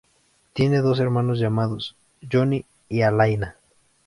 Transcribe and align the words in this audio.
Tiene 0.53 0.79
dos 0.79 0.99
hermanos 0.99 1.37
llamados 1.37 1.95
Johnny 2.27 2.65
y 2.89 3.03
Alaina. 3.03 3.57